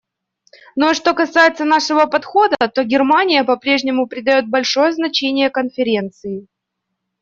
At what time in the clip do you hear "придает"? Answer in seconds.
4.07-4.49